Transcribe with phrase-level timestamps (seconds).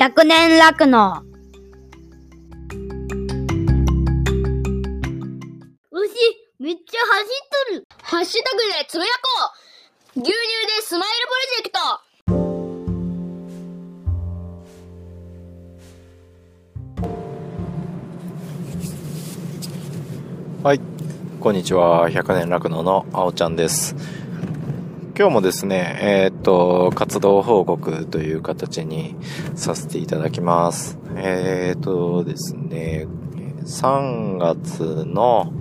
[0.00, 1.22] 100年楽の。
[5.90, 6.08] 牛、
[6.58, 7.84] めっちゃ走っとる。
[8.00, 9.52] ハッシュタグでつぶやこ
[10.16, 10.38] う牛乳で
[10.80, 11.70] スマイルプロジェク
[20.62, 20.80] トはい、
[21.40, 22.08] こんにちは。
[22.08, 23.94] 100年楽農のあおちゃんです。
[25.20, 29.16] 今日もですね、えーっと、活動報告という形に
[29.54, 30.98] させていただきます。
[31.14, 33.06] えーっとですね、
[33.66, 35.52] 3月の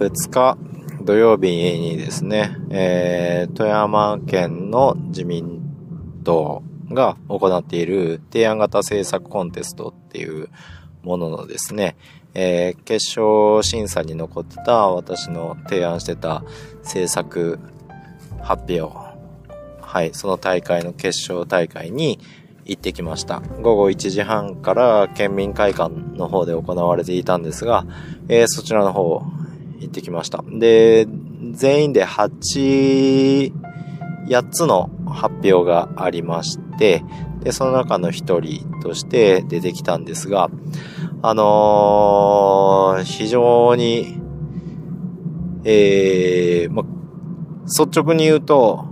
[0.00, 0.58] 2日
[1.04, 5.62] 土曜日にですね、えー富山県の自民
[6.24, 10.48] 党が行っている提案型政策コンテストっていう
[11.04, 11.94] もののですね、
[12.34, 16.42] えー決勝審査に残ってた私の提案してた
[16.82, 17.60] 政策
[18.42, 19.10] 発表。
[19.80, 22.20] はい、その大会の決勝大会に
[22.64, 23.40] 行ってきました。
[23.60, 27.84] 午後1時半から県民会館の方で行われていたんですが、
[28.28, 29.22] えーそちらの方
[29.80, 30.44] 行ってきました。
[30.46, 31.08] で、
[31.52, 33.52] 全員で8、
[34.28, 37.02] 8つの発表がありまして、
[37.42, 40.50] で、その中の一人として出てきたんですが、
[41.22, 44.20] あのー非常に、
[45.64, 46.84] えー、ま、
[47.70, 48.86] 率直に言うと、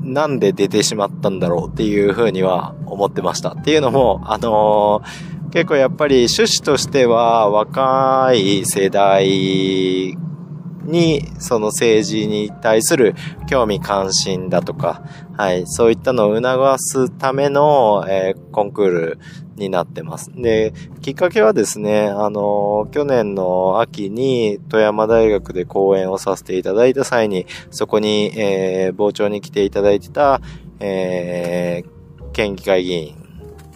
[0.00, 3.50] なんで出てしまったんだろうっていうふうには思ってました。
[3.50, 10.16] っていうのも、あのー結構やっぱり趣旨としては若い世代
[10.84, 13.14] に、その政治に対する
[13.50, 15.02] 興味関心だとか、
[15.36, 19.18] はい、そういったのを促すための、えーコンクール
[19.62, 20.30] になってます。
[20.34, 30.40] で、きっかけはですね、あの、去年の秋に富山大学で講演をさせていただいた際に、そこに、えー傍聴に来ていただいてた、
[30.80, 32.02] えー
[32.32, 33.16] 県議会議員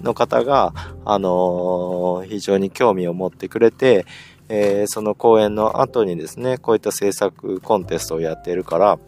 [0.03, 0.73] の方が、
[1.05, 4.07] あの非常に興味を持ってくれて、
[4.48, 8.98] えーその講演の後にですね、こういった制作コンテストをやっているから、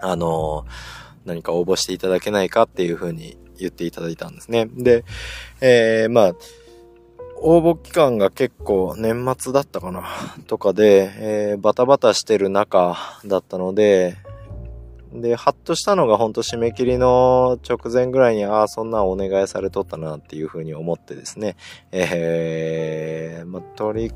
[0.00, 0.66] あの
[1.24, 4.66] 何か応募していただけないかっていうふうに言っていただいたんですね。
[4.66, 5.04] で、
[5.60, 6.34] えーまあ、
[7.38, 10.04] 応募期間が結構年末だったかな
[10.46, 14.16] とかで、えーバタバタしてる中だったので、
[15.12, 21.56] で、ハッとしたのが本当締め切りの直前ぐらいに、ああ、そんなんお願いされとったなっていうふうに思ってですね、
[21.92, 24.12] えーまあ、取り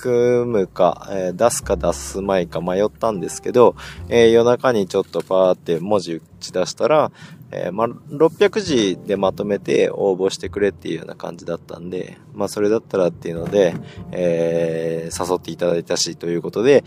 [0.00, 3.76] 組むか、えー出すか出すまいか迷ったんですけど、
[4.08, 7.12] えー夜中にちょっとパーって文字打ち出したら、
[7.52, 13.74] えーまあ、600字でまとめて応募してくれっていうような感じだったんで、まあ、それだったらっていうので、
[14.12, 16.84] えー誘っていただいたしということで、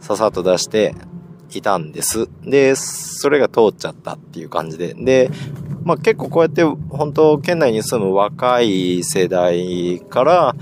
[0.00, 0.94] ささっと出して
[1.52, 2.28] いたんです。
[2.42, 4.94] で、それが通っちゃったっていう感じで。
[4.94, 5.30] で、
[5.82, 10.56] まあ、結構こうやって本当県内に住む若い世代から、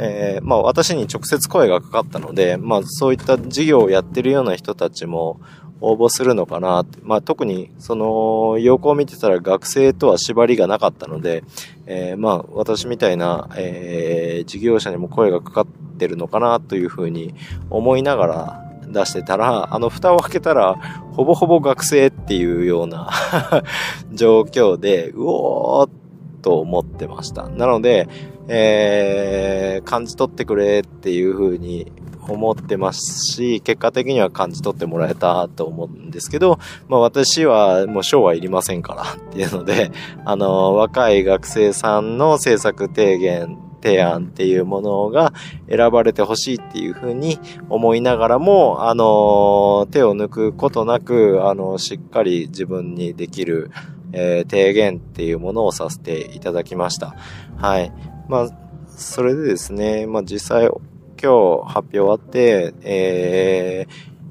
[0.00, 5.40] えーまあ私に直接声がかかったので、まあそういった事業をやってるような人たちも
[5.80, 6.98] 応募するのかなって。
[7.02, 11.42] まあ特にその要項を見てたら学生とは縛りがなかったので、
[11.86, 15.66] えーまあ私みたいな、えー事業者にも声がかかっ
[15.98, 17.34] てるのかなというふうに
[17.68, 20.76] 思いながら出してたら、あの蓋を開けたら
[21.12, 23.10] ほぼほぼ学生っていうような
[24.12, 25.90] 状況で、うおーっ
[26.40, 27.48] と思ってました。
[27.48, 28.08] なので、
[28.48, 31.92] えー、感じ取ってくれっていう風に
[32.28, 36.58] 思ってますし、結果的には感じ取ってもらえたと思うんですけど、
[36.88, 39.90] まあ私はもう賞はいりませんからっていうので、
[40.24, 45.32] あの、若い学生さんの政策提言、提案っていうものが
[45.68, 47.38] 選ばれてほしいっていうふうに
[47.68, 53.70] 思いながらも、あの、手を抜くことなく、あの、しっかり自分にできる、
[54.12, 57.14] えー提言っていうものをさせていただきました。
[57.56, 57.92] はい。
[58.28, 58.48] まあ、
[58.88, 60.68] それでですね、まあ実際、
[61.20, 63.86] 今日発表終わって、え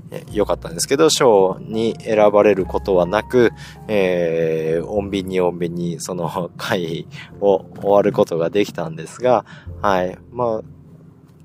[0.09, 3.51] ー、良かったんですけど、賞に選ばれることはなく、
[3.87, 7.07] えー、穏便に穏便にその 会
[7.41, 9.45] を終わることができたんですが、
[9.81, 10.17] はい。
[10.31, 10.77] まあ、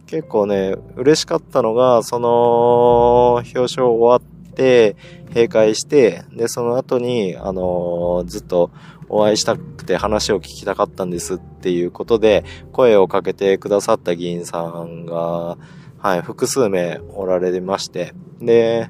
[0.07, 8.71] 結構ね、嬉しかったのが、その、表彰終わって、閉会して、で、その後に、あのーずっと
[9.09, 15.59] お会いしたくて話を聞きたかったんですっていうことで、声をかけてくださった議員さんが、
[15.99, 18.89] はい、複数名おられまして、で、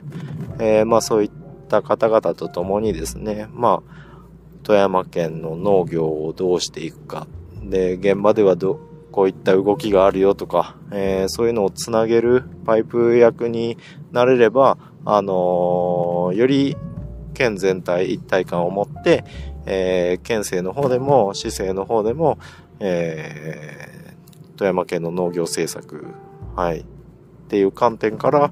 [0.59, 1.31] えーまあそういっ
[1.69, 3.93] た方々と共にですね、まあ、
[4.63, 7.27] 富山県の農業をどうしていくか、
[7.63, 8.81] で、現場ではど、
[9.13, 13.79] こういった動きがあるよとか、えーそういうのをつなげるパイプ役に
[14.11, 16.77] なれれば、あのーより
[17.35, 19.25] 県全体一体感を持って、
[19.67, 22.39] えー、県政の方でも、市政の方でも、
[22.81, 26.07] えー、富山県の農業政策、
[26.57, 26.85] はい、っ
[27.49, 28.51] ていう観点から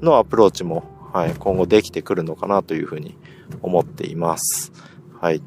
[0.00, 3.16] のアプローチも、はい、今後できてくるのかなというふうに
[3.60, 4.72] 思っています。
[5.20, 5.42] はい。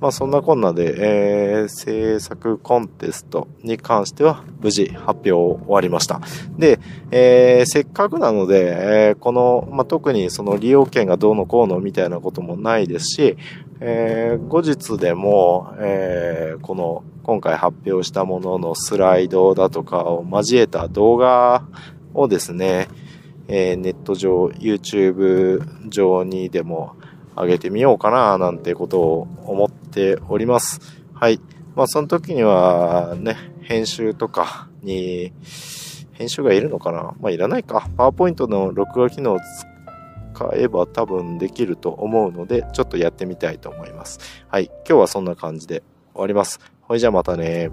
[0.00, 6.20] まあそんなこんなで、えー、制作コンテストに関しては無事発表終わりました。
[6.58, 6.78] で、
[7.10, 13.36] えー、せっかくなので、えー、この、まあ特にその利用券がどうのこうのみたいなこともないですし、
[13.80, 21.66] えー、後日でも、えー、この今回発表したもののスライドだとかを交えた動画
[22.12, 22.88] をですね、
[23.48, 26.96] えー、ネット上、YouTube 上にでも
[27.36, 30.80] 上げてみようかな、なんてことを思っております。
[31.14, 31.40] はい。
[31.76, 35.32] まあ、その時には、ね、編集とかに、
[36.12, 37.14] 編集がいるのかな？
[37.20, 37.88] まあ、いらないか。
[37.96, 39.38] パワーポイントの録画機能を
[40.34, 44.20] 使えば多分できると思うので、ちょっとやってみたいと思います。
[44.48, 44.66] はい。
[44.66, 45.82] 今日はそんな感じで
[46.12, 46.60] 終わります。
[46.82, 47.70] ほいじゃあまたね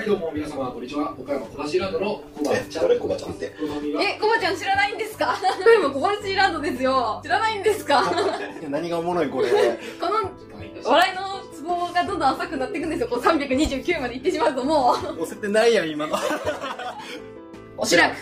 [0.00, 1.12] はいどうも皆様こんにちは。
[1.12, 2.84] 岡山小橋ランドのコバちゃん。
[2.84, 3.52] 誰コバちゃんって？
[4.00, 5.36] え、コバちゃん知らないんですか？
[5.62, 7.20] これも小橋ランドですよ。
[7.22, 8.10] 知らないんですか？
[8.70, 9.50] 何がおもろいこれ。
[10.00, 10.30] この
[10.90, 13.08] 笑いのツボがどんどん浅くなっていくんですよ。
[13.08, 16.16] こう329までいってしまうともう、押せてないやん今の。
[17.76, 18.14] おしらく。